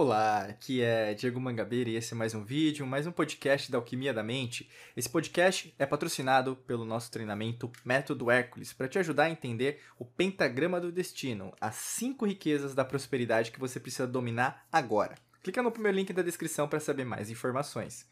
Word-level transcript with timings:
Olá, 0.00 0.42
aqui 0.42 0.80
é 0.80 1.12
Diego 1.12 1.40
Mangabeira 1.40 1.90
e 1.90 1.96
esse 1.96 2.14
é 2.14 2.16
mais 2.16 2.32
um 2.32 2.44
vídeo, 2.44 2.86
mais 2.86 3.04
um 3.04 3.10
podcast 3.10 3.68
da 3.68 3.78
Alquimia 3.78 4.14
da 4.14 4.22
Mente. 4.22 4.70
Esse 4.96 5.08
podcast 5.08 5.74
é 5.76 5.84
patrocinado 5.84 6.54
pelo 6.54 6.84
nosso 6.84 7.10
treinamento 7.10 7.68
Método 7.84 8.30
Hércules 8.30 8.72
para 8.72 8.86
te 8.86 8.96
ajudar 9.00 9.24
a 9.24 9.30
entender 9.30 9.82
o 9.98 10.04
pentagrama 10.04 10.80
do 10.80 10.92
destino, 10.92 11.52
as 11.60 11.74
cinco 11.74 12.24
riquezas 12.24 12.76
da 12.76 12.84
prosperidade 12.84 13.50
que 13.50 13.58
você 13.58 13.80
precisa 13.80 14.06
dominar 14.06 14.68
agora. 14.70 15.16
Clica 15.42 15.64
no 15.64 15.72
primeiro 15.72 15.98
link 15.98 16.12
da 16.12 16.22
descrição 16.22 16.68
para 16.68 16.78
saber 16.78 17.04
mais 17.04 17.28
informações. 17.28 18.06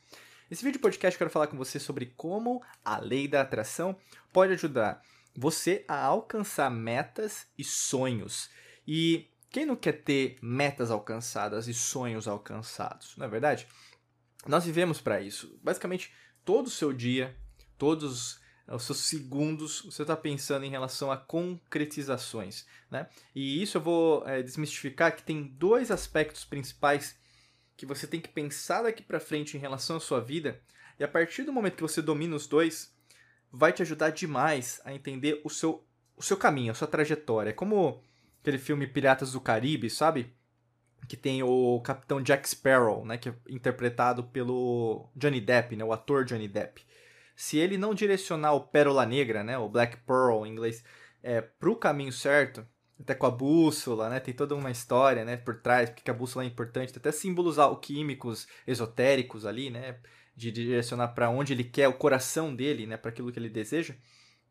Nesse 0.50 0.64
vídeo 0.64 0.80
podcast 0.80 1.14
eu 1.14 1.18
quero 1.18 1.30
falar 1.30 1.46
com 1.46 1.56
você 1.56 1.78
sobre 1.78 2.06
como 2.16 2.64
a 2.84 2.98
lei 2.98 3.28
da 3.28 3.42
atração 3.42 3.96
pode 4.32 4.54
ajudar 4.54 5.00
você 5.36 5.84
a 5.86 6.04
alcançar 6.04 6.68
metas 6.68 7.46
e 7.56 7.62
sonhos. 7.62 8.50
E 8.88 9.28
quem 9.56 9.64
não 9.64 9.74
quer 9.74 10.02
ter 10.02 10.36
metas 10.42 10.90
alcançadas 10.90 11.66
e 11.66 11.72
sonhos 11.72 12.28
alcançados, 12.28 13.16
não 13.16 13.24
é 13.24 13.28
verdade? 13.30 13.66
Nós 14.46 14.66
vivemos 14.66 15.00
para 15.00 15.22
isso. 15.22 15.58
Basicamente, 15.62 16.12
todo 16.44 16.66
o 16.66 16.70
seu 16.70 16.92
dia, 16.92 17.34
todos 17.78 18.38
os 18.68 18.82
seus 18.82 18.98
segundos, 18.98 19.80
você 19.80 20.02
está 20.02 20.14
pensando 20.14 20.66
em 20.66 20.68
relação 20.68 21.10
a 21.10 21.16
concretizações. 21.16 22.66
Né? 22.90 23.08
E 23.34 23.62
isso 23.62 23.78
eu 23.78 23.80
vou 23.80 24.28
é, 24.28 24.42
desmistificar 24.42 25.16
que 25.16 25.22
tem 25.22 25.44
dois 25.44 25.90
aspectos 25.90 26.44
principais 26.44 27.18
que 27.78 27.86
você 27.86 28.06
tem 28.06 28.20
que 28.20 28.28
pensar 28.28 28.82
daqui 28.82 29.02
para 29.02 29.18
frente 29.18 29.56
em 29.56 29.60
relação 29.60 29.96
à 29.96 30.00
sua 30.00 30.20
vida. 30.20 30.60
E 31.00 31.02
a 31.02 31.08
partir 31.08 31.44
do 31.44 31.52
momento 31.52 31.76
que 31.76 31.82
você 31.82 32.02
domina 32.02 32.36
os 32.36 32.46
dois, 32.46 32.94
vai 33.50 33.72
te 33.72 33.80
ajudar 33.80 34.10
demais 34.10 34.82
a 34.84 34.92
entender 34.92 35.40
o 35.42 35.48
seu, 35.48 35.82
o 36.14 36.22
seu 36.22 36.36
caminho, 36.36 36.72
a 36.72 36.74
sua 36.74 36.86
trajetória. 36.86 37.48
É 37.48 37.54
como 37.54 38.04
aquele 38.46 38.58
filme 38.58 38.86
Piratas 38.86 39.32
do 39.32 39.40
Caribe, 39.40 39.90
sabe? 39.90 40.32
Que 41.08 41.16
tem 41.16 41.42
o 41.42 41.80
Capitão 41.80 42.22
Jack 42.22 42.48
Sparrow, 42.48 43.04
né? 43.04 43.18
Que 43.18 43.30
é 43.30 43.34
interpretado 43.48 44.22
pelo 44.22 45.10
Johnny 45.16 45.40
Depp, 45.40 45.74
né? 45.74 45.84
O 45.84 45.92
ator 45.92 46.24
Johnny 46.24 46.46
Depp. 46.46 46.86
Se 47.34 47.58
ele 47.58 47.76
não 47.76 47.92
direcionar 47.92 48.52
o 48.52 48.60
Pérola 48.60 49.04
Negra, 49.04 49.42
né? 49.42 49.58
O 49.58 49.68
Black 49.68 49.96
Pearl 50.06 50.46
em 50.46 50.52
inglês, 50.52 50.84
é, 51.22 51.40
pro 51.40 51.74
caminho 51.74 52.12
certo, 52.12 52.64
até 53.00 53.16
com 53.16 53.26
a 53.26 53.30
bússola, 53.30 54.08
né? 54.08 54.20
Tem 54.20 54.32
toda 54.32 54.54
uma 54.54 54.70
história, 54.70 55.24
né? 55.24 55.36
Por 55.36 55.60
trás, 55.60 55.90
porque 55.90 56.10
a 56.10 56.14
bússola 56.14 56.44
é 56.44 56.48
importante. 56.48 56.96
Até 56.96 57.10
símbolos 57.10 57.58
alquímicos, 57.58 58.46
esotéricos 58.64 59.44
ali, 59.44 59.70
né? 59.70 59.98
De 60.36 60.52
direcionar 60.52 61.08
para 61.08 61.30
onde 61.30 61.52
ele 61.52 61.64
quer, 61.64 61.88
o 61.88 61.94
coração 61.94 62.54
dele, 62.54 62.86
né? 62.86 62.96
Para 62.96 63.10
aquilo 63.10 63.32
que 63.32 63.40
ele 63.40 63.50
deseja 63.50 63.94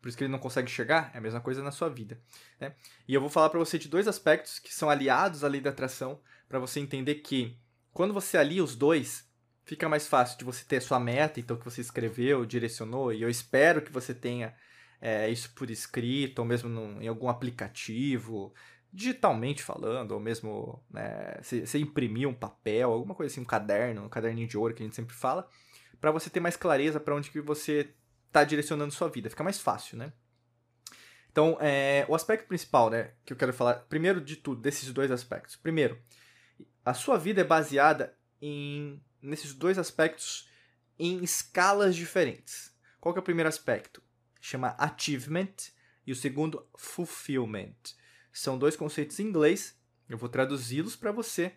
por 0.06 0.10
isso 0.10 0.18
que 0.20 0.24
ele 0.24 0.32
não 0.32 0.38
consegue 0.38 0.70
chegar, 0.70 1.10
é 1.16 1.18
a 1.18 1.22
mesma 1.22 1.42
coisa 1.42 1.64
na 1.64 1.72
sua 1.72 1.90
vida. 1.90 2.22
Né? 2.60 2.76
E 3.08 3.14
eu 3.16 3.20
vou 3.20 3.28
falar 3.28 3.50
para 3.50 3.58
você 3.58 3.80
de 3.80 3.88
dois 3.88 4.08
aspectos 4.08 4.60
que 4.60 4.72
são 4.72 4.88
aliados 4.88 5.44
à 5.44 5.48
lei 5.48 5.60
da 5.60 5.72
atração, 5.72 6.20
para 6.48 6.60
você 6.60 6.80
entender 6.80 7.16
que 7.16 7.58
quando 7.92 8.14
você 8.14 8.38
alia 8.38 8.64
os 8.64 8.76
dois, 8.76 9.28
fica 9.64 9.90
mais 9.90 10.08
fácil 10.08 10.38
de 10.38 10.44
você 10.44 10.64
ter 10.64 10.76
a 10.76 10.82
sua 10.82 11.00
meta, 11.00 11.40
então 11.40 11.58
que 11.58 11.66
você 11.66 11.82
escreveu, 11.82 12.46
direcionou, 12.46 13.12
e 13.12 13.24
eu 13.24 13.30
espero 13.32 13.82
que 13.82 13.92
você 13.92 14.14
tenha 14.14 14.54
é, 15.02 15.28
isso 15.28 15.52
por 15.56 15.72
escrito, 15.72 16.38
ou 16.38 16.46
mesmo 16.46 16.70
num, 16.70 17.02
em 17.02 17.08
algum 17.08 17.28
aplicativo, 17.28 18.54
digitalmente 18.94 19.64
falando, 19.64 20.12
ou 20.12 20.20
mesmo 20.20 20.86
né, 20.88 21.40
você, 21.42 21.66
você 21.66 21.80
imprimir 21.80 22.30
um 22.30 22.34
papel, 22.36 22.92
alguma 22.92 23.16
coisa 23.16 23.34
assim, 23.34 23.42
um 23.42 23.46
caderno, 23.46 24.06
um 24.06 24.10
caderninho 24.10 24.48
de 24.48 24.56
ouro 24.56 24.76
que 24.76 24.84
a 24.84 24.86
gente 24.86 24.96
sempre 24.96 25.16
fala, 25.16 25.50
para 26.00 26.12
você 26.12 26.30
ter 26.30 26.40
mais 26.40 26.56
clareza 26.56 27.00
para 27.00 27.16
onde 27.16 27.32
que 27.32 27.42
você 27.42 27.92
está 28.36 28.44
direcionando 28.44 28.94
sua 28.94 29.08
vida. 29.08 29.30
Fica 29.30 29.44
mais 29.44 29.60
fácil, 29.60 29.98
né? 29.98 30.12
Então, 31.32 31.58
é, 31.62 32.06
o 32.08 32.16
aspecto 32.16 32.48
principal, 32.48 32.90
né, 32.90 33.12
que 33.26 33.34
eu 33.34 33.38
quero 33.38 33.54
falar, 33.54 33.76
primeiro 33.90 34.22
de 34.22 34.36
tudo, 34.36 34.62
desses 34.62 34.92
dois 34.92 35.12
aspectos. 35.12 35.56
Primeiro, 35.56 35.98
a 36.84 36.94
sua 36.94 37.18
vida 37.18 37.42
é 37.42 37.44
baseada 37.44 38.18
em 38.42 39.02
nesses 39.22 39.54
dois 39.54 39.78
aspectos 39.78 40.50
em 41.00 41.24
escalas 41.24 41.96
diferentes. 41.96 42.74
Qual 43.02 43.14
que 43.14 43.20
é 43.20 43.22
o 43.22 43.24
primeiro 43.24 43.50
aspecto? 43.50 44.02
Chama 44.40 44.76
achievement 44.78 45.56
e 46.06 46.12
o 46.12 46.16
segundo 46.16 46.68
fulfillment. 46.78 47.76
São 48.32 48.58
dois 48.58 48.76
conceitos 48.76 49.20
em 49.20 49.24
inglês. 49.24 49.78
Eu 50.08 50.18
vou 50.18 50.30
traduzi-los 50.30 50.96
para 50.96 51.12
você 51.12 51.54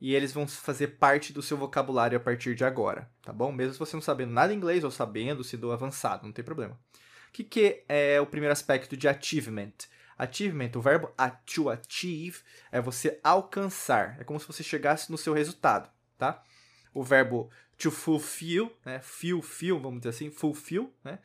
e 0.00 0.14
eles 0.14 0.32
vão 0.32 0.46
fazer 0.46 0.88
parte 0.98 1.32
do 1.32 1.42
seu 1.42 1.56
vocabulário 1.56 2.16
a 2.16 2.20
partir 2.20 2.54
de 2.54 2.64
agora, 2.64 3.10
tá 3.22 3.32
bom? 3.32 3.50
Mesmo 3.50 3.72
se 3.72 3.78
você 3.78 3.96
não 3.96 4.02
sabendo 4.02 4.32
nada 4.32 4.54
inglês 4.54 4.84
ou 4.84 4.90
sabendo 4.90 5.42
se 5.42 5.56
do 5.56 5.72
avançado, 5.72 6.24
não 6.24 6.32
tem 6.32 6.44
problema. 6.44 6.78
O 7.28 7.32
que, 7.32 7.44
que 7.44 7.84
é 7.88 8.20
o 8.20 8.26
primeiro 8.26 8.52
aspecto 8.52 8.96
de 8.96 9.08
achievement? 9.08 9.72
Achievement, 10.16 10.70
o 10.74 10.80
verbo 10.80 11.12
to 11.46 11.70
achieve 11.70 12.38
é 12.72 12.80
você 12.80 13.20
alcançar, 13.22 14.16
é 14.20 14.24
como 14.24 14.40
se 14.40 14.46
você 14.46 14.62
chegasse 14.62 15.10
no 15.10 15.18
seu 15.18 15.32
resultado, 15.32 15.90
tá? 16.16 16.42
O 16.92 17.02
verbo 17.02 17.50
to 17.76 17.90
fulfill, 17.90 18.72
né? 18.84 19.00
Fulfill, 19.00 19.80
vamos 19.80 20.00
dizer 20.00 20.10
assim, 20.10 20.30
fulfill, 20.30 20.92
né? 21.04 21.18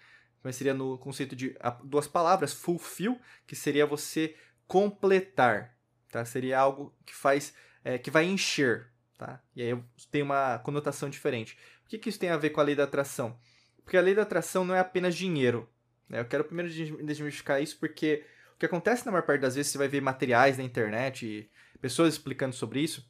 Mas 0.44 0.56
seria 0.56 0.74
no 0.74 0.98
conceito 0.98 1.36
de 1.36 1.56
duas 1.84 2.08
palavras, 2.08 2.54
fulfill, 2.54 3.20
que 3.48 3.56
seria 3.56 3.86
você 3.86 4.36
completar, 4.68 5.76
tá? 6.12 6.24
Seria 6.26 6.60
algo 6.60 6.94
que 7.06 7.16
faz 7.16 7.54
é, 7.84 7.98
que 7.98 8.12
vai 8.12 8.26
encher, 8.26 8.88
tá? 9.18 9.42
E 9.56 9.62
aí 9.62 9.84
tem 10.12 10.22
uma 10.22 10.60
conotação 10.60 11.10
diferente. 11.10 11.58
O 11.86 11.90
que, 11.90 11.98
que 11.98 12.10
isso 12.10 12.20
tem 12.20 12.30
a 12.30 12.38
ver 12.38 12.52
com 12.52 12.62
a 12.62 12.64
lei 12.64 12.76
da 12.76 12.84
atração? 12.84 13.38
Porque 13.84 13.98
a 13.98 14.02
lei 14.02 14.16
da 14.16 14.22
atração 14.22 14.64
não 14.64 14.76
é 14.76 14.80
apenas 14.80 15.16
dinheiro. 15.16 15.70
Né? 16.08 16.20
Eu 16.20 16.26
quero 16.26 16.44
primeiro 16.44 16.72
desmistificar 16.72 17.62
isso 17.62 17.78
porque 17.80 18.26
o 18.56 18.60
que 18.60 18.66
acontece 18.66 19.06
na 19.06 19.12
maior 19.12 19.26
parte 19.26 19.42
das 19.42 19.56
vezes, 19.56 19.72
você 19.72 19.78
vai 19.78 19.88
ver 19.88 20.02
materiais 20.02 20.58
na 20.58 20.64
internet 20.64 21.26
e 21.26 21.50
pessoas 21.80 22.14
explicando 22.14 22.56
sobre 22.56 22.80
isso, 22.80 23.06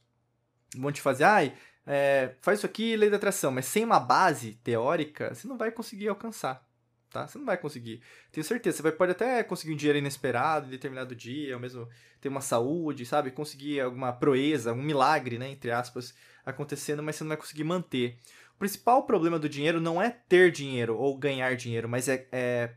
vão 0.75 0.91
te 0.91 1.01
fazer, 1.01 1.25
ai, 1.25 1.55
é, 1.85 2.33
faz 2.41 2.59
isso 2.59 2.65
aqui, 2.65 2.95
lei 2.95 3.09
da 3.09 3.17
atração, 3.17 3.51
mas 3.51 3.65
sem 3.65 3.83
uma 3.85 3.99
base 3.99 4.55
teórica, 4.63 5.33
você 5.33 5.47
não 5.47 5.57
vai 5.57 5.71
conseguir 5.71 6.07
alcançar 6.07 6.65
tá? 7.13 7.27
Você 7.27 7.37
não 7.37 7.45
vai 7.45 7.57
conseguir. 7.57 8.01
Tenho 8.31 8.43
certeza. 8.43 8.77
Você 8.77 8.83
vai, 8.83 8.91
pode 8.91 9.11
até 9.11 9.43
conseguir 9.43 9.73
um 9.73 9.77
dinheiro 9.77 9.99
inesperado 9.99 10.67
em 10.67 10.71
determinado 10.71 11.15
dia, 11.15 11.55
ou 11.55 11.61
mesmo 11.61 11.87
ter 12.19 12.27
uma 12.27 12.41
saúde, 12.41 13.05
sabe? 13.05 13.31
Conseguir 13.31 13.79
alguma 13.79 14.11
proeza, 14.11 14.73
um 14.73 14.81
milagre, 14.81 15.37
né? 15.37 15.49
Entre 15.49 15.71
aspas, 15.71 16.13
acontecendo, 16.45 17.03
mas 17.03 17.15
você 17.15 17.23
não 17.23 17.29
vai 17.29 17.37
conseguir 17.37 17.63
manter. 17.63 18.17
O 18.55 18.59
principal 18.59 19.03
problema 19.03 19.37
do 19.37 19.47
dinheiro 19.47 19.79
não 19.79 20.01
é 20.01 20.09
ter 20.09 20.51
dinheiro 20.51 20.97
ou 20.97 21.17
ganhar 21.17 21.55
dinheiro, 21.55 21.87
mas 21.87 22.09
é, 22.09 22.27
é 22.31 22.73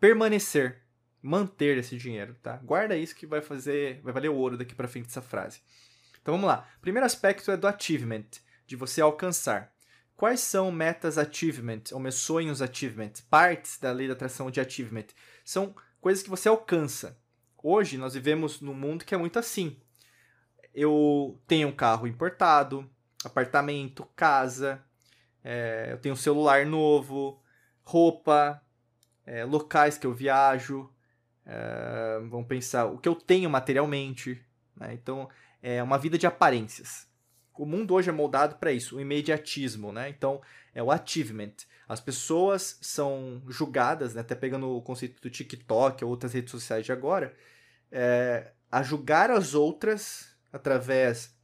permanecer, 0.00 0.80
manter 1.20 1.78
esse 1.78 1.96
dinheiro, 1.96 2.34
tá? 2.42 2.56
Guarda 2.58 2.96
isso 2.96 3.14
que 3.14 3.26
vai 3.26 3.40
fazer, 3.40 4.00
vai 4.02 4.12
valer 4.12 4.28
o 4.28 4.34
ouro 4.34 4.56
daqui 4.56 4.74
para 4.74 4.88
frente 4.88 5.08
essa 5.08 5.22
frase. 5.22 5.60
Então 6.20 6.34
vamos 6.34 6.48
lá. 6.48 6.68
Primeiro 6.80 7.06
aspecto 7.06 7.50
é 7.50 7.56
do 7.56 7.66
achievement, 7.66 8.26
de 8.66 8.76
você 8.76 9.00
alcançar. 9.00 9.72
Quais 10.16 10.40
são 10.40 10.70
metas 10.70 11.18
achievement, 11.18 11.82
ou 11.92 11.98
meus 11.98 12.16
sonhos 12.16 12.62
achievement, 12.62 13.12
partes 13.28 13.78
da 13.78 13.90
lei 13.90 14.06
da 14.06 14.12
atração 14.12 14.50
de 14.50 14.60
achievement? 14.60 15.06
São 15.44 15.74
coisas 16.00 16.22
que 16.22 16.30
você 16.30 16.48
alcança. 16.48 17.18
Hoje 17.62 17.98
nós 17.98 18.14
vivemos 18.14 18.60
num 18.60 18.74
mundo 18.74 19.04
que 19.04 19.14
é 19.14 19.18
muito 19.18 19.38
assim. 19.38 19.76
Eu 20.72 21.40
tenho 21.46 21.68
um 21.68 21.72
carro 21.72 22.06
importado, 22.06 22.88
apartamento, 23.24 24.06
casa, 24.14 24.84
é, 25.42 25.88
eu 25.90 25.98
tenho 25.98 26.14
um 26.14 26.16
celular 26.16 26.64
novo, 26.66 27.42
roupa, 27.82 28.62
é, 29.26 29.44
locais 29.44 29.98
que 29.98 30.06
eu 30.06 30.14
viajo. 30.14 30.88
É, 31.44 32.20
vamos 32.30 32.46
pensar 32.46 32.86
o 32.86 32.98
que 32.98 33.08
eu 33.08 33.14
tenho 33.14 33.50
materialmente. 33.50 34.40
Né? 34.76 34.94
Então, 34.94 35.28
é 35.60 35.82
uma 35.82 35.98
vida 35.98 36.16
de 36.16 36.26
aparências 36.26 37.11
o 37.54 37.66
mundo 37.66 37.94
hoje 37.94 38.08
é 38.08 38.12
moldado 38.12 38.56
para 38.56 38.72
isso, 38.72 38.96
o 38.96 39.00
imediatismo, 39.00 39.92
né? 39.92 40.08
Então, 40.08 40.40
é 40.74 40.82
o 40.82 40.90
achievement. 40.90 41.54
As 41.88 42.00
pessoas 42.00 42.78
são 42.80 43.42
julgadas, 43.48 44.14
né? 44.14 44.22
até 44.22 44.34
pegando 44.34 44.70
o 44.70 44.82
conceito 44.82 45.20
do 45.20 45.28
TikTok 45.28 46.04
ou 46.04 46.10
outras 46.10 46.32
redes 46.32 46.50
sociais 46.50 46.86
de 46.86 46.92
agora, 46.92 47.34
é, 47.90 48.52
a 48.70 48.82
julgar 48.82 49.30
as 49.30 49.54
outras 49.54 50.34
através 50.52 51.36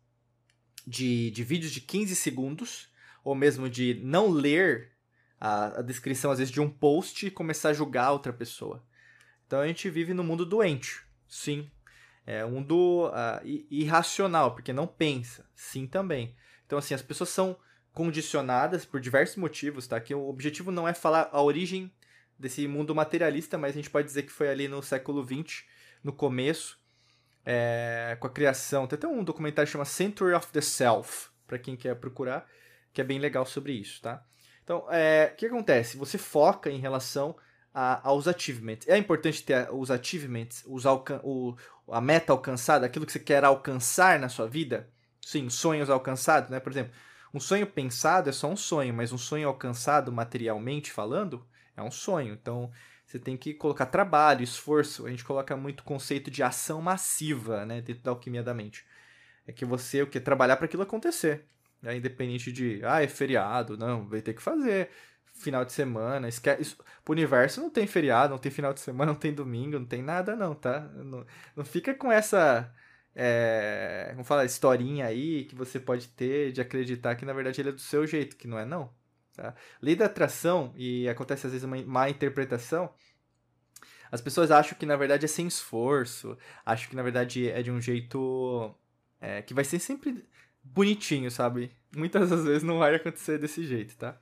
de, 0.87 1.31
de 1.31 1.45
vídeos 1.45 1.71
de 1.71 1.81
15 1.83 2.17
segundos, 2.17 2.89
ou 3.23 3.35
mesmo 3.35 3.69
de 3.69 4.01
não 4.03 4.31
ler 4.31 4.93
a, 5.39 5.81
a 5.81 5.83
descrição, 5.83 6.31
às 6.31 6.39
vezes, 6.39 6.53
de 6.53 6.61
um 6.61 6.71
post 6.71 7.27
e 7.27 7.31
começar 7.31 7.71
a 7.71 7.75
julgar 7.75 8.13
outra 8.13 8.33
pessoa. 8.33 8.83
Então, 9.47 9.61
a 9.61 9.67
gente 9.67 9.91
vive 9.91 10.15
num 10.15 10.25
mundo 10.25 10.47
doente, 10.47 11.03
sim, 11.29 11.71
é 12.31 12.45
um 12.45 12.51
mundo 12.51 13.07
uh, 13.07 13.41
irracional, 13.71 14.53
porque 14.53 14.71
não 14.71 14.87
pensa. 14.87 15.49
Sim, 15.55 15.87
também. 15.87 16.37
Então, 16.67 16.79
assim, 16.79 16.93
as 16.93 17.01
pessoas 17.01 17.31
são 17.31 17.57
condicionadas 17.91 18.85
por 18.85 19.01
diversos 19.01 19.37
motivos, 19.37 19.87
tá? 19.87 19.99
Que 19.99 20.15
o 20.15 20.29
objetivo 20.29 20.71
não 20.71 20.87
é 20.87 20.93
falar 20.93 21.31
a 21.33 21.41
origem 21.41 21.91
desse 22.39 22.69
mundo 22.69 22.95
materialista, 22.95 23.57
mas 23.57 23.71
a 23.71 23.77
gente 23.77 23.89
pode 23.89 24.07
dizer 24.07 24.25
que 24.25 24.31
foi 24.31 24.51
ali 24.51 24.69
no 24.69 24.83
século 24.83 25.27
XX, 25.27 25.65
no 26.05 26.13
começo, 26.13 26.79
é, 27.47 28.15
com 28.21 28.27
a 28.27 28.31
criação. 28.31 28.87
Tem 28.87 28.99
até 28.99 29.09
um 29.09 29.25
documentário 29.25 29.67
que 29.67 29.73
chama 29.73 29.87
Century 29.87 30.35
of 30.35 30.49
the 30.49 30.61
Self, 30.61 31.31
para 31.47 31.59
quem 31.59 31.77
quer 31.77 31.97
procurar, 31.97 32.47
que 32.93 33.01
é 33.01 33.05
bem 33.05 33.19
legal 33.19 33.47
sobre 33.47 33.73
isso, 33.73 34.03
tá? 34.03 34.23
Então, 34.63 34.87
é, 34.91 35.31
o 35.33 35.37
que 35.37 35.47
acontece? 35.47 35.97
Você 35.97 36.19
foca 36.19 36.71
em 36.71 36.79
relação 36.79 37.35
a, 37.79 38.09
aos 38.09 38.27
achievements. 38.27 38.89
É 38.89 38.97
importante 38.97 39.43
ter 39.43 39.69
os 39.73 39.91
achievements, 39.91 40.65
os 40.67 40.85
o, 41.23 41.57
a 41.89 42.01
meta 42.01 42.33
alcançada, 42.33 42.87
aquilo 42.87 43.07
que 43.07 43.13
você 43.13 43.21
quer 43.21 43.45
alcançar 43.45 44.19
na 44.19 44.29
sua 44.29 44.49
vida? 44.49 44.89
sim, 45.29 45.51
sonhos 45.51 45.91
alcançados, 45.91 46.49
né? 46.49 46.59
Por 46.59 46.73
exemplo, 46.73 46.93
um 47.35 47.41
sonho 47.41 47.67
pensado 47.67 48.31
é 48.31 48.33
só 48.33 48.49
um 48.49 48.57
sonho, 48.57 48.95
mas 48.95 49.13
um 49.13 49.19
sonho 49.19 49.47
alcançado 49.47 50.11
materialmente 50.11 50.91
falando 50.91 51.47
é 51.77 51.83
um 51.83 51.91
sonho. 51.91 52.33
Então, 52.33 52.71
você 53.05 53.19
tem 53.19 53.37
que 53.37 53.53
colocar 53.53 53.87
trabalho, 53.87 54.43
esforço. 54.43 55.07
A 55.07 55.11
gente 55.11 55.25
coloca 55.25 55.55
muito 55.57 55.85
conceito 55.85 56.31
de 56.31 56.43
ação 56.43 56.81
massiva, 56.81 57.67
né, 57.67 57.83
dentro 57.83 58.03
da 58.03 58.11
alquimia 58.11 58.43
da 58.43 58.55
mente. 58.55 58.87
É 59.47 59.53
que 59.53 59.67
você 59.67 60.03
o 60.03 60.07
trabalhar 60.21 60.57
para 60.57 60.65
aquilo 60.65 60.83
acontecer. 60.83 61.45
É 61.83 61.95
independente 61.95 62.51
de, 62.51 62.81
ah, 62.85 63.03
é 63.03 63.09
feriado, 63.09 63.77
não, 63.77 64.09
vai 64.09 64.23
ter 64.23 64.35
que 64.35 64.43
fazer 64.43 64.91
final 65.39 65.65
de 65.65 65.73
semana. 65.73 66.29
Esquece, 66.29 66.77
o 67.07 67.13
universo 67.13 67.61
não 67.61 67.71
tem 67.71 67.87
feriado, 67.87 68.31
não 68.31 68.39
tem 68.39 68.53
final 68.53 68.73
de 68.73 68.81
semana, 68.81 69.13
não 69.13 69.19
tem 69.19 69.33
domingo, 69.33 69.79
não 69.79 69.87
tem 69.87 70.03
nada 70.03 70.37
não, 70.37 70.55
tá? 70.55 70.81
Não, 70.81 71.27
não 71.57 71.65
fica 71.65 71.95
com 71.95 72.11
essa 72.11 72.73
é, 73.21 74.11
vamos 74.13 74.29
falar, 74.29 74.45
historinha 74.45 75.07
aí 75.07 75.45
que 75.47 75.55
você 75.57 75.81
pode 75.81 76.07
ter 76.07 76.53
de 76.53 76.61
acreditar 76.61 77.17
que 77.17 77.25
na 77.25 77.33
verdade 77.33 77.61
ele 77.61 77.71
é 77.71 77.73
do 77.73 77.81
seu 77.81 78.07
jeito, 78.07 78.37
que 78.37 78.47
não 78.47 78.57
é 78.57 78.65
não. 78.65 78.93
Tá? 79.35 79.57
Lei 79.83 79.97
da 79.97 80.07
atração, 80.07 80.73
e 80.77 81.09
acontece 81.09 81.47
às 81.47 81.53
vezes 81.53 81.65
uma 81.65 81.77
má 81.85 82.09
interpretação, 82.09 82.93
as 84.11 84.21
pessoas 84.21 84.53
acham 84.53 84.79
que 84.79 84.87
na 84.87 84.97
verdade 84.97 85.25
é 85.25 85.29
sem 85.29 85.49
esforço, 85.49 86.39
acham 86.65 86.89
que 86.89 86.95
na 86.95 87.03
verdade 87.03 87.51
é 87.51 87.61
de 87.61 87.73
um 87.73 87.81
jeito 87.81 88.73
é, 89.21 89.43
que 89.43 89.53
vai 89.53 89.65
ser 89.65 89.81
sempre 89.81 90.25
bonitinho, 90.63 91.29
sabe? 91.29 91.73
Muitas 91.97 92.31
das 92.31 92.45
vezes 92.45 92.63
não 92.63 92.79
vai 92.79 92.95
acontecer 92.95 93.37
desse 93.39 93.65
jeito, 93.65 93.97
tá? 93.97 94.17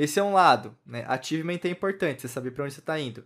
Esse 0.00 0.18
é 0.18 0.22
um 0.22 0.32
lado, 0.32 0.74
né? 0.86 1.04
Achievement 1.06 1.60
é 1.62 1.68
importante, 1.68 2.22
você 2.22 2.28
saber 2.28 2.52
para 2.52 2.64
onde 2.64 2.72
você 2.72 2.80
está 2.80 2.98
indo. 2.98 3.22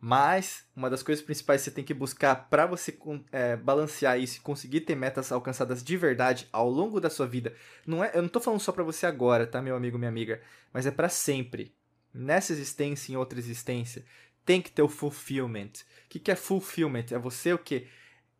Mas 0.00 0.66
uma 0.74 0.90
das 0.90 1.00
coisas 1.00 1.24
principais 1.24 1.60
que 1.60 1.66
você 1.66 1.70
tem 1.70 1.84
que 1.84 1.94
buscar 1.94 2.34
para 2.50 2.66
você 2.66 2.98
é, 3.30 3.54
balancear 3.54 4.18
isso 4.18 4.38
e 4.38 4.40
conseguir 4.40 4.80
ter 4.80 4.96
metas 4.96 5.30
alcançadas 5.30 5.84
de 5.84 5.96
verdade 5.96 6.48
ao 6.52 6.68
longo 6.68 7.00
da 7.00 7.08
sua 7.08 7.28
vida, 7.28 7.54
não 7.86 8.02
é, 8.02 8.10
eu 8.12 8.22
não 8.22 8.26
estou 8.26 8.42
falando 8.42 8.58
só 8.58 8.72
para 8.72 8.82
você 8.82 9.06
agora, 9.06 9.46
tá, 9.46 9.62
meu 9.62 9.76
amigo, 9.76 9.98
minha 9.98 10.08
amiga, 10.08 10.42
mas 10.72 10.84
é 10.84 10.90
para 10.90 11.08
sempre. 11.08 11.72
Nessa 12.12 12.52
existência 12.52 13.12
e 13.12 13.14
em 13.14 13.16
outra 13.16 13.38
existência, 13.38 14.04
tem 14.44 14.60
que 14.60 14.72
ter 14.72 14.82
o 14.82 14.88
fulfillment. 14.88 15.70
O 16.06 16.08
que, 16.08 16.18
que 16.18 16.32
é 16.32 16.36
fulfillment? 16.36 17.06
É 17.12 17.18
você 17.18 17.52
o 17.52 17.58
que? 17.58 17.86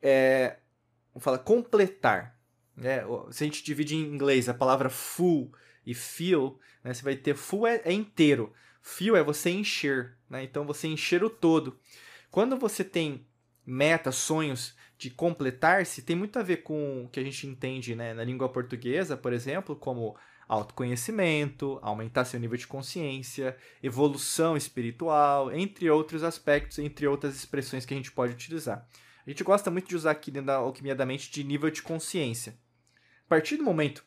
É, 0.02 0.56
falar, 1.20 1.38
completar. 1.38 2.36
Né? 2.76 3.04
Se 3.30 3.44
a 3.44 3.46
gente 3.46 3.62
divide 3.62 3.94
em 3.94 4.12
inglês 4.12 4.48
a 4.48 4.54
palavra 4.54 4.90
full 4.90 5.52
e 5.86 5.94
feel, 5.94 6.58
né, 6.82 6.92
você 6.92 7.02
vai 7.02 7.16
ter 7.16 7.34
full 7.34 7.66
é, 7.66 7.80
é 7.84 7.92
inteiro. 7.92 8.52
Fio 8.82 9.16
é 9.16 9.22
você 9.22 9.50
encher, 9.50 10.16
né? 10.30 10.44
Então 10.44 10.64
você 10.64 10.86
encher 10.86 11.24
o 11.24 11.30
todo. 11.30 11.78
Quando 12.30 12.56
você 12.56 12.84
tem 12.84 13.26
metas, 13.64 14.14
sonhos 14.14 14.76
de 14.96 15.10
completar-se, 15.10 16.02
tem 16.02 16.14
muito 16.14 16.38
a 16.38 16.42
ver 16.42 16.58
com 16.58 17.04
o 17.04 17.08
que 17.08 17.18
a 17.18 17.22
gente 17.22 17.46
entende 17.46 17.96
né, 17.96 18.14
na 18.14 18.22
língua 18.22 18.48
portuguesa, 18.48 19.16
por 19.16 19.32
exemplo, 19.32 19.74
como 19.74 20.16
autoconhecimento, 20.48 21.78
aumentar 21.82 22.24
seu 22.24 22.38
nível 22.38 22.56
de 22.56 22.66
consciência, 22.66 23.56
evolução 23.82 24.56
espiritual, 24.56 25.52
entre 25.52 25.90
outros 25.90 26.22
aspectos, 26.22 26.78
entre 26.78 27.06
outras 27.06 27.34
expressões 27.34 27.84
que 27.84 27.92
a 27.92 27.96
gente 27.96 28.12
pode 28.12 28.34
utilizar. 28.34 28.86
A 29.26 29.30
gente 29.30 29.42
gosta 29.42 29.70
muito 29.70 29.88
de 29.88 29.96
usar 29.96 30.12
aqui 30.12 30.30
dentro 30.30 30.46
da 30.46 30.56
alquimia 30.56 30.94
da 30.94 31.04
mente 31.04 31.30
de 31.30 31.42
nível 31.42 31.70
de 31.70 31.82
consciência. 31.82 32.56
A 33.26 33.28
partir 33.28 33.56
do 33.56 33.64
momento 33.64 34.04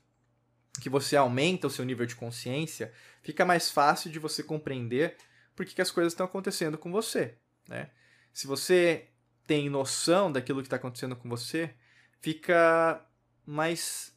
que 0.81 0.89
você 0.89 1.15
aumenta 1.15 1.67
o 1.67 1.69
seu 1.69 1.83
nível 1.85 2.05
de 2.05 2.15
consciência, 2.15 2.91
fica 3.21 3.45
mais 3.45 3.69
fácil 3.69 4.11
de 4.11 4.19
você 4.19 4.43
compreender 4.43 5.17
por 5.55 5.65
que, 5.65 5.75
que 5.75 5.81
as 5.81 5.91
coisas 5.91 6.13
estão 6.13 6.25
acontecendo 6.25 6.77
com 6.77 6.91
você. 6.91 7.35
Né? 7.67 7.89
Se 8.33 8.47
você 8.47 9.07
tem 9.45 9.69
noção 9.69 10.31
daquilo 10.31 10.61
que 10.61 10.67
está 10.67 10.77
acontecendo 10.77 11.15
com 11.15 11.27
você, 11.27 11.73
fica 12.21 13.05
mais, 13.45 14.15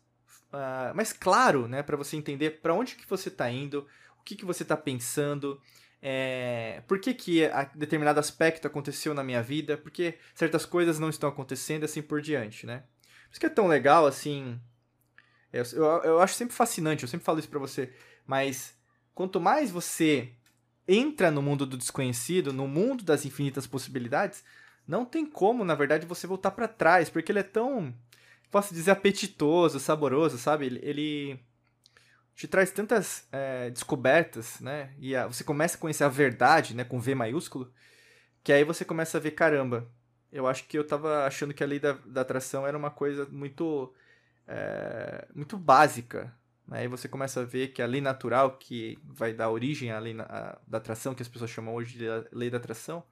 uh, 0.52 0.94
mais 0.94 1.12
claro 1.12 1.66
né, 1.66 1.82
para 1.82 1.96
você 1.96 2.16
entender 2.16 2.60
para 2.60 2.74
onde 2.74 2.96
que 2.96 3.08
você 3.08 3.28
está 3.28 3.50
indo, 3.50 3.86
o 4.20 4.22
que, 4.22 4.36
que 4.36 4.44
você 4.44 4.62
está 4.62 4.76
pensando, 4.76 5.60
é, 6.00 6.82
por 6.86 7.00
que, 7.00 7.14
que 7.14 7.42
determinado 7.74 8.20
aspecto 8.20 8.66
aconteceu 8.66 9.14
na 9.14 9.24
minha 9.24 9.42
vida, 9.42 9.76
por 9.76 9.90
que 9.90 10.18
certas 10.34 10.66
coisas 10.66 10.98
não 10.98 11.08
estão 11.08 11.28
acontecendo 11.28 11.84
assim 11.84 12.02
por 12.02 12.20
diante. 12.20 12.66
Né? 12.66 12.84
Por 13.24 13.30
isso 13.32 13.40
que 13.40 13.46
é 13.46 13.50
tão 13.50 13.66
legal 13.66 14.06
assim 14.06 14.60
eu, 15.52 15.64
eu, 15.72 15.84
eu 16.04 16.20
acho 16.20 16.34
sempre 16.34 16.54
fascinante, 16.54 17.02
eu 17.02 17.08
sempre 17.08 17.24
falo 17.24 17.38
isso 17.38 17.48
para 17.48 17.58
você, 17.58 17.92
mas 18.26 18.74
quanto 19.14 19.40
mais 19.40 19.70
você 19.70 20.32
entra 20.86 21.30
no 21.30 21.42
mundo 21.42 21.66
do 21.66 21.76
desconhecido, 21.76 22.52
no 22.52 22.66
mundo 22.66 23.04
das 23.04 23.24
infinitas 23.24 23.66
possibilidades, 23.66 24.44
não 24.86 25.04
tem 25.04 25.24
como, 25.24 25.64
na 25.64 25.74
verdade, 25.74 26.06
você 26.06 26.26
voltar 26.26 26.50
para 26.50 26.66
trás, 26.66 27.08
porque 27.08 27.30
ele 27.30 27.38
é 27.38 27.44
tão, 27.44 27.94
posso 28.50 28.74
dizer, 28.74 28.90
apetitoso, 28.90 29.78
saboroso, 29.78 30.38
sabe? 30.38 30.66
Ele, 30.66 30.80
ele 30.82 31.40
te 32.34 32.48
traz 32.48 32.70
tantas 32.70 33.26
é, 33.30 33.70
descobertas, 33.70 34.58
né? 34.60 34.92
E 34.98 35.14
a, 35.14 35.26
você 35.26 35.44
começa 35.44 35.76
a 35.76 35.80
conhecer 35.80 36.04
a 36.04 36.08
verdade, 36.08 36.74
né? 36.74 36.84
Com 36.84 36.98
V 36.98 37.14
maiúsculo, 37.14 37.72
que 38.42 38.52
aí 38.52 38.64
você 38.64 38.84
começa 38.84 39.18
a 39.18 39.20
ver, 39.20 39.32
caramba, 39.32 39.88
eu 40.32 40.46
acho 40.46 40.66
que 40.66 40.76
eu 40.76 40.86
tava 40.86 41.24
achando 41.26 41.54
que 41.54 41.62
a 41.62 41.66
lei 41.66 41.78
da, 41.78 41.92
da 42.04 42.22
atração 42.22 42.66
era 42.66 42.76
uma 42.76 42.90
coisa 42.90 43.26
muito 43.30 43.94
é, 44.46 45.26
muito 45.34 45.56
básica. 45.56 46.34
Né? 46.66 46.80
Aí 46.80 46.88
você 46.88 47.08
começa 47.08 47.40
a 47.40 47.44
ver 47.44 47.68
que 47.68 47.82
a 47.82 47.86
lei 47.86 48.00
natural, 48.00 48.58
que 48.58 48.98
vai 49.04 49.32
dar 49.32 49.50
origem 49.50 49.90
à 49.90 49.98
lei 49.98 50.16
a, 50.20 50.58
da 50.66 50.78
atração, 50.78 51.14
que 51.14 51.22
as 51.22 51.28
pessoas 51.28 51.50
chamam 51.50 51.74
hoje 51.74 51.98
de 51.98 52.06
lei 52.32 52.50
da 52.50 52.56
atração, 52.56 53.04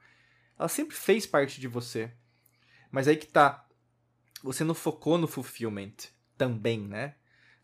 ela 0.58 0.68
sempre 0.68 0.96
fez 0.96 1.26
parte 1.26 1.60
de 1.60 1.68
você. 1.68 2.10
Mas 2.90 3.08
aí 3.08 3.16
que 3.16 3.26
tá. 3.26 3.66
Você 4.42 4.64
não 4.64 4.74
focou 4.74 5.18
no 5.18 5.26
fulfillment 5.26 5.94
também, 6.36 6.80
né? 6.80 7.14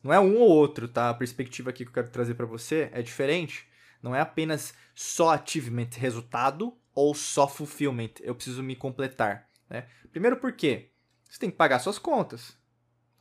Não 0.03 0.13
é 0.13 0.21
um 0.21 0.37
ou 0.37 0.49
outro, 0.49 0.87
tá? 0.87 1.11
A 1.11 1.15
perspectiva 1.15 1.71
aqui 1.71 1.85
que 1.85 1.89
eu 1.89 1.95
quero 1.95 2.11
trazer 2.11 2.35
para 2.35 2.47
você 2.47 2.91
é 2.93 3.03
diferente. 3.03 3.67
Não 4.03 4.15
é 4.15 4.21
apenas 4.21 4.75
só 4.95 5.31
achievement, 5.31 5.89
resultado, 5.97 6.77
ou 6.95 7.15
só 7.15 7.49
fulfillment. 7.49 8.13
Eu 8.21 8.35
preciso 8.35 8.63
me 8.63 8.77
completar, 8.77 9.49
né? 9.69 9.89
Primeiro 10.11 10.37
porque 10.37 10.91
você 11.29 11.39
tem 11.39 11.51
que 11.51 11.57
pagar 11.57 11.79
suas 11.79 11.99
contas, 11.99 12.57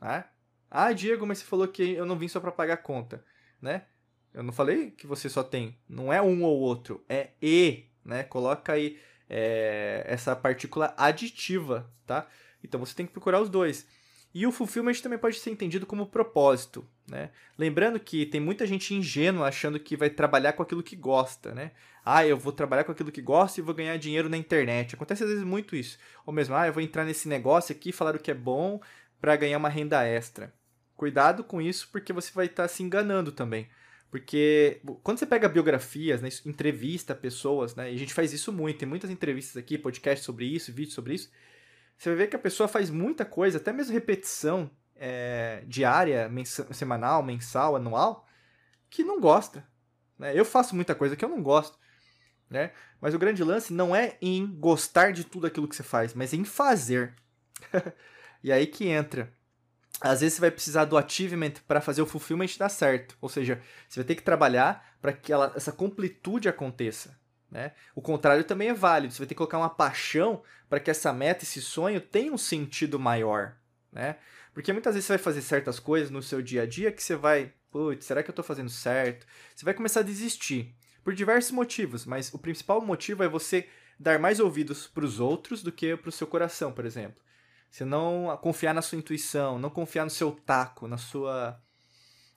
né? 0.00 0.24
Ah, 0.70 0.92
Diego, 0.92 1.26
mas 1.26 1.38
você 1.38 1.44
falou 1.44 1.68
que 1.68 1.92
eu 1.92 2.06
não 2.06 2.18
vim 2.18 2.28
só 2.28 2.40
para 2.40 2.52
pagar 2.52 2.74
a 2.74 2.78
conta, 2.78 3.24
né? 3.60 3.84
Eu 4.34 4.42
não 4.42 4.52
falei 4.52 4.90
que 4.90 5.06
você 5.06 5.28
só 5.28 5.42
tem. 5.42 5.78
Não 5.88 6.12
é 6.12 6.20
um 6.20 6.42
ou 6.42 6.58
outro, 6.58 7.04
é 7.08 7.30
e, 7.40 7.84
né? 8.04 8.22
Coloca 8.22 8.72
aí 8.72 8.98
é, 9.30 10.04
essa 10.06 10.36
partícula 10.36 10.94
aditiva, 10.96 11.90
tá? 12.06 12.26
Então 12.62 12.78
você 12.80 12.94
tem 12.94 13.06
que 13.06 13.12
procurar 13.12 13.40
os 13.40 13.48
dois. 13.48 13.86
E 14.34 14.46
o 14.46 14.52
fulfillment 14.52 15.00
também 15.02 15.18
pode 15.18 15.38
ser 15.38 15.50
entendido 15.50 15.86
como 15.86 16.06
propósito, 16.06 16.86
né? 17.08 17.30
Lembrando 17.56 17.98
que 17.98 18.26
tem 18.26 18.38
muita 18.38 18.66
gente 18.66 18.94
ingênua 18.94 19.48
achando 19.48 19.80
que 19.80 19.96
vai 19.96 20.10
trabalhar 20.10 20.52
com 20.52 20.62
aquilo 20.62 20.82
que 20.82 20.94
gosta, 20.94 21.54
né? 21.54 21.70
Ah, 22.04 22.26
eu 22.26 22.36
vou 22.36 22.52
trabalhar 22.52 22.84
com 22.84 22.92
aquilo 22.92 23.10
que 23.10 23.22
gosto 23.22 23.56
e 23.56 23.62
vou 23.62 23.74
ganhar 23.74 23.96
dinheiro 23.96 24.28
na 24.28 24.36
internet. 24.36 24.94
Acontece 24.94 25.24
às 25.24 25.30
vezes 25.30 25.42
muito 25.42 25.74
isso. 25.74 25.98
Ou 26.26 26.34
mesmo, 26.34 26.54
ah, 26.54 26.66
eu 26.66 26.72
vou 26.74 26.82
entrar 26.82 27.04
nesse 27.04 27.28
negócio 27.28 27.74
aqui, 27.74 27.92
falar 27.92 28.14
o 28.14 28.18
que 28.18 28.30
é 28.30 28.34
bom, 28.34 28.78
para 29.26 29.34
ganhar 29.34 29.58
uma 29.58 29.68
renda 29.68 30.04
extra. 30.04 30.54
Cuidado 30.96 31.42
com 31.42 31.60
isso, 31.60 31.88
porque 31.90 32.12
você 32.12 32.30
vai 32.32 32.46
estar 32.46 32.62
tá 32.62 32.68
se 32.68 32.80
enganando 32.80 33.32
também. 33.32 33.68
Porque 34.08 34.80
quando 35.02 35.18
você 35.18 35.26
pega 35.26 35.48
biografias, 35.48 36.22
né, 36.22 36.28
entrevista 36.44 37.12
pessoas, 37.12 37.74
né, 37.74 37.90
e 37.90 37.96
a 37.96 37.98
gente 37.98 38.14
faz 38.14 38.32
isso 38.32 38.52
muito, 38.52 38.78
tem 38.78 38.88
muitas 38.88 39.10
entrevistas 39.10 39.56
aqui, 39.56 39.76
podcast 39.76 40.24
sobre 40.24 40.44
isso, 40.44 40.72
vídeos 40.72 40.94
sobre 40.94 41.14
isso, 41.14 41.28
você 41.98 42.08
vai 42.10 42.18
ver 42.18 42.26
que 42.28 42.36
a 42.36 42.38
pessoa 42.38 42.68
faz 42.68 42.88
muita 42.88 43.24
coisa, 43.24 43.58
até 43.58 43.72
mesmo 43.72 43.92
repetição 43.92 44.70
é, 44.94 45.64
diária, 45.66 46.28
mens 46.28 46.60
semanal, 46.70 47.20
mensal, 47.20 47.74
anual, 47.74 48.28
que 48.88 49.02
não 49.02 49.20
gosta. 49.20 49.66
Né? 50.16 50.38
Eu 50.38 50.44
faço 50.44 50.76
muita 50.76 50.94
coisa 50.94 51.16
que 51.16 51.24
eu 51.24 51.28
não 51.28 51.42
gosto. 51.42 51.76
Né? 52.48 52.70
Mas 53.00 53.12
o 53.12 53.18
grande 53.18 53.42
lance 53.42 53.72
não 53.72 53.94
é 53.94 54.16
em 54.22 54.46
gostar 54.46 55.12
de 55.12 55.24
tudo 55.24 55.48
aquilo 55.48 55.66
que 55.66 55.74
você 55.74 55.82
faz, 55.82 56.14
mas 56.14 56.32
em 56.32 56.44
fazer. 56.44 57.12
E 58.46 58.52
aí 58.52 58.64
que 58.64 58.86
entra. 58.86 59.34
Às 60.00 60.20
vezes 60.20 60.34
você 60.34 60.40
vai 60.42 60.52
precisar 60.52 60.84
do 60.84 60.96
achievement 60.96 61.54
para 61.66 61.80
fazer 61.80 62.00
o 62.00 62.06
fulfillment 62.06 62.46
dar 62.56 62.68
certo. 62.68 63.18
Ou 63.20 63.28
seja, 63.28 63.60
você 63.88 63.98
vai 63.98 64.06
ter 64.06 64.14
que 64.14 64.22
trabalhar 64.22 64.96
para 65.02 65.12
que 65.12 65.32
ela, 65.32 65.52
essa 65.56 65.72
completude 65.72 66.48
aconteça. 66.48 67.18
Né? 67.50 67.72
O 67.92 68.00
contrário 68.00 68.44
também 68.44 68.68
é 68.68 68.72
válido. 68.72 69.12
Você 69.12 69.18
vai 69.18 69.26
ter 69.26 69.34
que 69.34 69.38
colocar 69.38 69.58
uma 69.58 69.68
paixão 69.68 70.44
para 70.68 70.78
que 70.78 70.88
essa 70.88 71.12
meta, 71.12 71.42
esse 71.42 71.60
sonho 71.60 72.00
tenha 72.00 72.32
um 72.32 72.38
sentido 72.38 73.00
maior. 73.00 73.56
Né? 73.90 74.14
Porque 74.54 74.72
muitas 74.72 74.94
vezes 74.94 75.08
você 75.08 75.14
vai 75.14 75.24
fazer 75.24 75.42
certas 75.42 75.80
coisas 75.80 76.08
no 76.08 76.22
seu 76.22 76.40
dia 76.40 76.62
a 76.62 76.66
dia 76.66 76.92
que 76.92 77.02
você 77.02 77.16
vai, 77.16 77.52
putz, 77.72 78.04
será 78.06 78.22
que 78.22 78.30
eu 78.30 78.32
estou 78.32 78.44
fazendo 78.44 78.70
certo? 78.70 79.26
Você 79.56 79.64
vai 79.64 79.74
começar 79.74 80.00
a 80.00 80.04
desistir. 80.04 80.72
Por 81.02 81.14
diversos 81.14 81.50
motivos, 81.50 82.06
mas 82.06 82.32
o 82.32 82.38
principal 82.38 82.80
motivo 82.80 83.24
é 83.24 83.28
você 83.28 83.68
dar 83.98 84.20
mais 84.20 84.38
ouvidos 84.38 84.86
para 84.86 85.04
os 85.04 85.18
outros 85.18 85.64
do 85.64 85.72
que 85.72 85.96
para 85.96 86.10
o 86.10 86.12
seu 86.12 86.28
coração, 86.28 86.70
por 86.70 86.86
exemplo. 86.86 87.25
Você 87.70 87.84
não 87.84 88.38
confiar 88.40 88.74
na 88.74 88.82
sua 88.82 88.98
intuição, 88.98 89.58
não 89.58 89.70
confiar 89.70 90.04
no 90.04 90.10
seu 90.10 90.32
taco, 90.32 90.88
na 90.88 90.96
sua, 90.96 91.60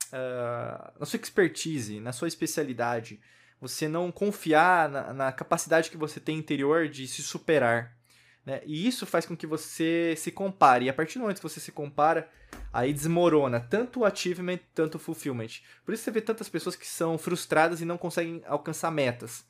uh, 0.08 1.00
na 1.00 1.06
sua 1.06 1.18
expertise, 1.18 2.00
na 2.00 2.12
sua 2.12 2.28
especialidade. 2.28 3.22
Você 3.62 3.88
não 3.88 4.12
confiar 4.12 4.90
na, 4.90 5.14
na 5.14 5.32
capacidade 5.32 5.90
que 5.90 5.98
você 5.98 6.20
tem 6.20 6.38
interior 6.38 6.88
de 6.88 7.08
se 7.08 7.22
superar. 7.22 7.98
Né? 8.46 8.62
E 8.66 8.88
isso 8.88 9.06
faz 9.06 9.26
com 9.26 9.36
que 9.36 9.46
você 9.46 10.16
se 10.18 10.32
compare. 10.32 10.86
E 10.86 10.90
a 10.90 10.94
partir 10.94 11.20
do 11.20 11.22
momento 11.22 11.38
que 11.38 11.48
você 11.48 11.60
se 11.60 11.72
compara, 11.72 12.30
aí 12.72 12.94
desmorona 12.94 13.60
tanto 13.60 14.00
o 14.02 14.06
achievement, 14.06 14.60
tanto 14.74 14.96
o 14.96 15.00
fulfillment. 15.00 15.62
Por 15.86 15.94
isso 15.94 16.04
você 16.04 16.12
vê 16.12 16.22
tantas 16.22 16.50
pessoas 16.50 16.76
que 16.76 16.88
são 16.88 17.18
frustradas 17.18 17.82
e 17.82 17.86
não 17.86 17.98
conseguem 17.98 18.42
alcançar 18.46 18.92
metas, 18.92 19.46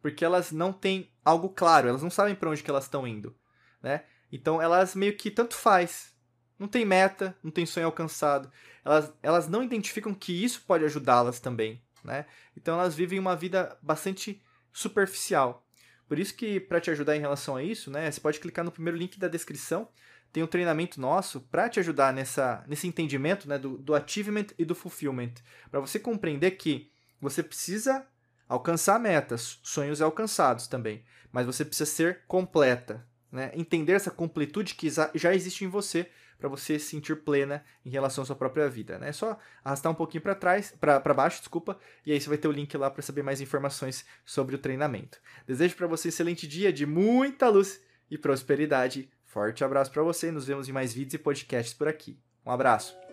porque 0.00 0.24
elas 0.24 0.52
não 0.52 0.72
têm 0.72 1.10
algo 1.24 1.48
claro, 1.48 1.88
elas 1.88 2.02
não 2.02 2.10
sabem 2.10 2.34
para 2.34 2.50
onde 2.50 2.62
que 2.62 2.70
elas 2.70 2.84
estão 2.84 3.06
indo, 3.06 3.34
né? 3.82 4.04
Então 4.32 4.60
elas 4.60 4.94
meio 4.94 5.16
que 5.16 5.30
tanto 5.30 5.54
faz, 5.54 6.16
não 6.58 6.66
tem 6.66 6.84
meta, 6.84 7.36
não 7.42 7.50
tem 7.50 7.66
sonho 7.66 7.86
alcançado. 7.86 8.50
Elas, 8.84 9.12
elas 9.22 9.48
não 9.48 9.62
identificam 9.62 10.14
que 10.14 10.32
isso 10.42 10.62
pode 10.66 10.84
ajudá-las 10.84 11.38
também, 11.38 11.80
né? 12.02 12.26
Então 12.56 12.74
elas 12.74 12.94
vivem 12.94 13.18
uma 13.18 13.36
vida 13.36 13.78
bastante 13.82 14.42
superficial. 14.72 15.64
Por 16.08 16.18
isso 16.18 16.34
que 16.34 16.58
para 16.58 16.80
te 16.80 16.90
ajudar 16.90 17.16
em 17.16 17.20
relação 17.20 17.56
a 17.56 17.62
isso, 17.62 17.90
né, 17.90 18.10
você 18.10 18.20
pode 18.20 18.40
clicar 18.40 18.64
no 18.64 18.72
primeiro 18.72 18.98
link 18.98 19.18
da 19.18 19.28
descrição 19.28 19.88
tem 20.32 20.42
um 20.42 20.46
treinamento 20.46 21.00
nosso 21.00 21.40
para 21.40 21.68
te 21.68 21.78
ajudar 21.78 22.12
nessa, 22.12 22.64
nesse 22.66 22.88
entendimento 22.88 23.46
né, 23.46 23.58
do, 23.58 23.76
do 23.76 23.94
achievement 23.94 24.46
e 24.58 24.64
do 24.64 24.74
fulfillment. 24.74 25.34
Para 25.70 25.80
você 25.80 26.00
compreender 26.00 26.52
que 26.52 26.90
você 27.20 27.42
precisa 27.42 28.06
alcançar 28.48 28.98
metas, 28.98 29.60
sonhos 29.62 30.00
alcançados 30.00 30.66
também, 30.66 31.04
mas 31.30 31.44
você 31.44 31.64
precisa 31.64 31.88
ser 31.88 32.22
completa. 32.26 33.06
Né? 33.32 33.50
Entender 33.54 33.94
essa 33.94 34.10
completude 34.10 34.74
que 34.74 34.88
já 34.90 35.34
existe 35.34 35.64
em 35.64 35.68
você 35.68 36.08
para 36.38 36.48
você 36.48 36.78
se 36.78 36.86
sentir 36.86 37.16
plena 37.22 37.64
em 37.86 37.90
relação 37.90 38.22
à 38.22 38.26
sua 38.26 38.36
própria 38.36 38.68
vida. 38.68 38.98
Né? 38.98 39.08
É 39.08 39.12
só 39.12 39.38
arrastar 39.64 39.90
um 39.90 39.94
pouquinho 39.94 40.22
para 40.22 40.34
trás, 40.34 40.74
para 40.78 41.14
baixo, 41.14 41.38
desculpa, 41.38 41.78
e 42.04 42.12
aí 42.12 42.20
você 42.20 42.28
vai 42.28 42.36
ter 42.36 42.48
o 42.48 42.52
link 42.52 42.76
lá 42.76 42.90
para 42.90 43.00
saber 43.00 43.22
mais 43.22 43.40
informações 43.40 44.04
sobre 44.24 44.56
o 44.56 44.58
treinamento. 44.58 45.18
Desejo 45.46 45.76
para 45.76 45.86
você 45.86 46.08
um 46.08 46.10
excelente 46.10 46.46
dia 46.46 46.72
de 46.72 46.84
muita 46.84 47.48
luz 47.48 47.80
e 48.10 48.18
prosperidade. 48.18 49.08
Forte 49.24 49.64
abraço 49.64 49.90
para 49.92 50.02
você, 50.02 50.30
nos 50.30 50.46
vemos 50.46 50.68
em 50.68 50.72
mais 50.72 50.92
vídeos 50.92 51.14
e 51.14 51.18
podcasts 51.18 51.72
por 51.72 51.88
aqui. 51.88 52.18
Um 52.44 52.50
abraço. 52.50 53.11